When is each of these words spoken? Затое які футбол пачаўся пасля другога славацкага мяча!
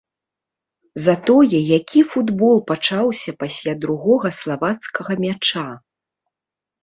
Затое 1.07 1.57
які 1.79 2.01
футбол 2.13 2.55
пачаўся 2.71 3.31
пасля 3.43 3.73
другога 3.83 4.27
славацкага 4.39 5.13
мяча! 5.27 5.67